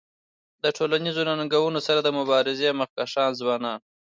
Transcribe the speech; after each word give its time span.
د 0.63 0.65
ټولنیزو 0.77 1.21
ننګونو 1.29 1.79
سره 1.87 1.99
د 2.03 2.09
مبارزی 2.19 2.67
مخکښان 2.81 3.29
ځوانان 3.39 3.77
دي. 3.79 3.85